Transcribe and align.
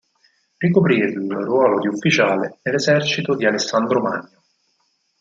Ricoprì 0.57 0.97
il 0.97 1.31
ruolo 1.31 1.77
di 1.77 1.85
ufficiale 1.87 2.57
nell'esercito 2.63 3.35
di 3.35 3.45
Alessandro 3.45 4.01
Magno. 4.01 4.41